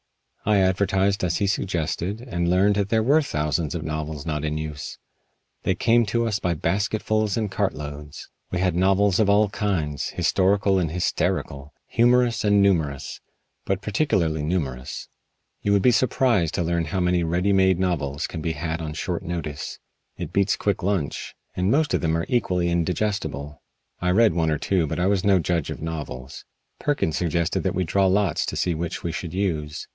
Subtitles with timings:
[0.43, 4.57] I advertised as he suggested and learned that there were thousands of novels not in
[4.57, 4.97] use.
[5.61, 8.27] They came to us by basketfuls and cartloads.
[8.49, 13.21] We had novels of all kinds historical and hysterical, humorous and numerous,
[13.65, 15.07] but particularly numerous.
[15.61, 18.93] You would be surprised to learn how many ready made novels can be had on
[18.93, 19.77] short notice.
[20.17, 21.35] It beats quick lunch.
[21.55, 23.61] And most of them are equally indigestible.
[24.01, 26.43] I read one or two but I was no judge of novels.
[26.79, 29.85] Perkins suggested that we draw lots to see which we should use.